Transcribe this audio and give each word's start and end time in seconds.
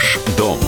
Ваш 0.00 0.18
дом. 0.38 0.58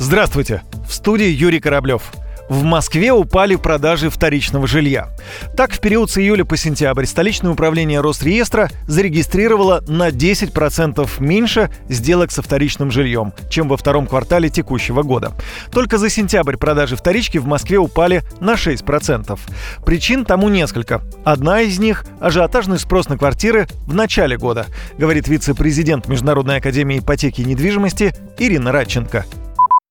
Здравствуйте! 0.00 0.64
В 0.88 0.92
студии 0.92 1.28
Юрий 1.28 1.60
Кораблев. 1.60 2.02
В 2.48 2.62
Москве 2.62 3.12
упали 3.12 3.56
продажи 3.56 4.08
вторичного 4.08 4.66
жилья. 4.66 5.08
Так, 5.56 5.72
в 5.72 5.80
период 5.80 6.10
с 6.10 6.18
июля 6.18 6.44
по 6.44 6.56
сентябрь 6.56 7.04
столичное 7.04 7.50
управление 7.50 8.00
Росреестра 8.00 8.70
зарегистрировало 8.86 9.82
на 9.88 10.10
10% 10.10 11.08
меньше 11.18 11.70
сделок 11.88 12.30
со 12.30 12.42
вторичным 12.42 12.90
жильем, 12.90 13.32
чем 13.50 13.68
во 13.68 13.76
втором 13.76 14.06
квартале 14.06 14.48
текущего 14.48 15.02
года. 15.02 15.32
Только 15.72 15.98
за 15.98 16.08
сентябрь 16.08 16.56
продажи 16.56 16.96
вторички 16.96 17.38
в 17.38 17.46
Москве 17.46 17.78
упали 17.78 18.22
на 18.40 18.54
6%. 18.54 19.38
Причин 19.84 20.24
тому 20.24 20.48
несколько. 20.48 21.02
Одна 21.24 21.62
из 21.62 21.78
них– 21.78 22.04
ажиотажный 22.20 22.78
спрос 22.78 23.08
на 23.08 23.18
квартиры 23.18 23.66
в 23.86 23.94
начале 23.94 24.36
года, 24.36 24.66
говорит 24.98 25.26
вице-президент 25.26 26.06
Международной 26.06 26.58
академии 26.58 27.00
ипотеки 27.00 27.40
и 27.40 27.44
недвижимости 27.44 28.14
Ирина 28.38 28.70
Радченко. 28.70 29.24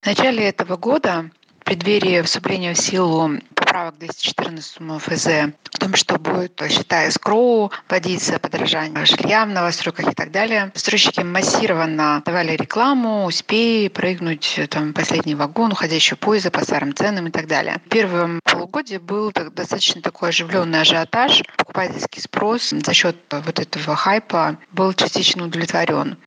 В 0.01 0.07
начале 0.07 0.47
этого 0.47 0.77
года 0.77 1.25
преддверии 1.65 2.21
вступления 2.21 2.73
в 2.73 2.79
силу 2.79 3.31
поправок 3.55 3.97
214 3.97 4.77
ФЗ 5.01 5.27
о 5.27 5.77
том, 5.79 5.95
что 5.95 6.17
будет, 6.17 6.61
считая 6.69 7.11
скроу, 7.11 7.71
вводиться 7.89 8.39
подорожание 8.39 9.05
жилья 9.05 9.45
в 9.45 9.49
новостройках 9.49 10.11
и 10.11 10.15
так 10.15 10.31
далее. 10.31 10.71
Стройщики 10.75 11.21
массированно 11.21 12.21
давали 12.25 12.55
рекламу, 12.55 13.25
успей 13.25 13.89
прыгнуть 13.89 14.59
там, 14.69 14.93
последний 14.93 15.35
вагон 15.35 15.73
уходящего 15.73 16.15
поезда 16.15 16.51
по 16.51 16.63
старым 16.63 16.95
ценам 16.95 17.27
и 17.27 17.31
так 17.31 17.47
далее. 17.47 17.81
В 17.85 17.89
первом 17.89 18.39
полугодии 18.45 18.97
был 18.97 19.31
достаточно 19.33 20.01
такой 20.01 20.29
оживленный 20.29 20.81
ажиотаж. 20.81 21.43
Покупательский 21.57 22.21
спрос 22.21 22.69
за 22.69 22.93
счет 22.93 23.17
вот 23.31 23.59
этого 23.59 23.95
хайпа 23.95 24.57
был 24.71 24.93
частично 24.93 25.45
удовлетворен. 25.45 26.17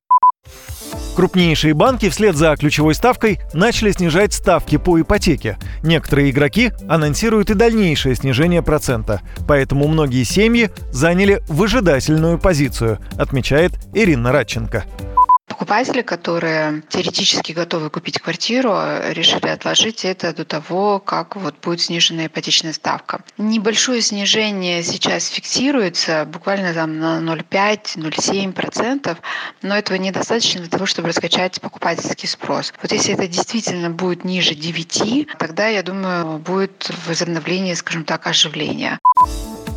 Крупнейшие 1.19 1.73
банки 1.73 2.07
вслед 2.07 2.37
за 2.37 2.55
ключевой 2.55 2.95
ставкой 2.95 3.41
начали 3.53 3.91
снижать 3.91 4.31
ставки 4.31 4.77
по 4.77 5.01
ипотеке. 5.01 5.57
Некоторые 5.83 6.29
игроки 6.29 6.71
анонсируют 6.87 7.49
и 7.49 7.55
дальнейшее 7.55 8.15
снижение 8.15 8.61
процента, 8.61 9.19
поэтому 9.45 9.89
многие 9.89 10.23
семьи 10.23 10.69
заняли 10.93 11.43
выжидательную 11.49 12.39
позицию, 12.39 12.99
отмечает 13.17 13.73
Ирина 13.93 14.31
Радченко. 14.31 14.85
Покупатели, 15.69 16.01
которые 16.01 16.81
теоретически 16.89 17.51
готовы 17.51 17.91
купить 17.91 18.19
квартиру, 18.19 18.71
решили 19.11 19.49
отложить 19.49 20.03
это 20.03 20.33
до 20.33 20.43
того, 20.43 20.97
как 20.99 21.35
вот 21.35 21.57
будет 21.61 21.81
снижена 21.81 22.25
ипотечная 22.25 22.73
ставка. 22.73 23.21
Небольшое 23.37 24.01
снижение 24.01 24.81
сейчас 24.81 25.27
фиксируется, 25.27 26.25
буквально 26.25 26.73
там 26.73 26.97
на 26.99 27.19
0,5-0,7%, 27.19 29.15
но 29.61 29.77
этого 29.77 29.97
недостаточно 29.97 30.61
для 30.61 30.71
того, 30.71 30.87
чтобы 30.87 31.09
раскачать 31.09 31.61
покупательский 31.61 32.27
спрос. 32.27 32.73
Вот 32.81 32.91
если 32.91 33.13
это 33.13 33.27
действительно 33.27 33.91
будет 33.91 34.23
ниже 34.23 34.55
9, 34.55 35.27
тогда, 35.37 35.67
я 35.67 35.83
думаю, 35.83 36.39
будет 36.39 36.89
возобновление, 37.05 37.75
скажем 37.75 38.05
так, 38.05 38.25
оживления. 38.25 38.97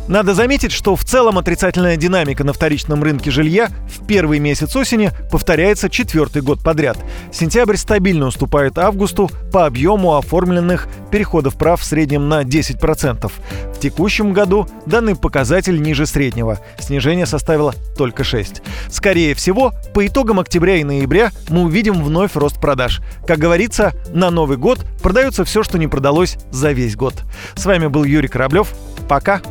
Надо 0.07 0.33
заметить, 0.33 0.73
что 0.73 0.97
в 0.97 1.05
целом 1.05 1.37
отрицательная 1.37 1.95
динамика 1.95 2.43
на 2.43 2.51
вторичном 2.51 3.03
рынке 3.03 3.31
жилья 3.31 3.69
в 3.87 4.05
первый 4.05 4.39
месяц 4.39 4.75
осени 4.75 5.11
повторяется 5.31 5.89
четвертый 5.89 6.41
год 6.41 6.59
подряд. 6.61 6.97
Сентябрь 7.31 7.77
стабильно 7.77 8.27
уступает 8.27 8.77
августу 8.77 9.31
по 9.53 9.65
объему 9.65 10.17
оформленных 10.17 10.89
переходов 11.09 11.55
прав 11.55 11.79
в 11.79 11.85
среднем 11.85 12.27
на 12.27 12.43
10%. 12.43 13.31
В 13.73 13.79
текущем 13.79 14.33
году 14.33 14.67
данный 14.85 15.15
показатель 15.15 15.81
ниже 15.81 16.05
среднего. 16.05 16.59
Снижение 16.79 17.25
составило 17.25 17.73
только 17.97 18.25
6. 18.25 18.61
Скорее 18.89 19.33
всего, 19.35 19.73
по 19.93 20.05
итогам 20.05 20.39
октября 20.39 20.77
и 20.77 20.83
ноября 20.83 21.31
мы 21.47 21.61
увидим 21.61 22.03
вновь 22.03 22.35
рост 22.35 22.59
продаж. 22.59 23.01
Как 23.25 23.39
говорится, 23.39 23.93
на 24.13 24.31
Новый 24.31 24.57
год 24.57 24.85
продается 25.01 25.45
все, 25.45 25.63
что 25.63 25.77
не 25.77 25.87
продалось 25.87 26.37
за 26.51 26.73
весь 26.73 26.97
год. 26.97 27.23
С 27.55 27.65
вами 27.65 27.87
был 27.87 28.03
Юрий 28.03 28.27
Кораблев. 28.27 28.73
Пока! 29.07 29.41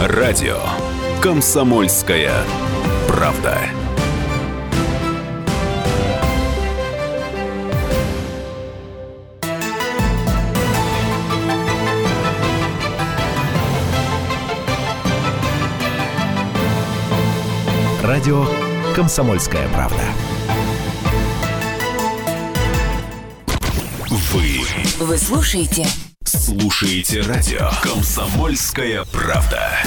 Радио 0.00 0.60
Комсомольская 1.20 2.32
правда. 3.08 3.58
Радио 18.04 18.46
«Комсомольская 18.94 19.68
правда». 19.70 19.96
Вы 24.08 24.60
Вы 25.00 25.18
слушаете 25.18 25.86
слушаете 26.28 27.22
радио 27.22 27.70
«Комсомольская 27.82 29.04
правда». 29.04 29.78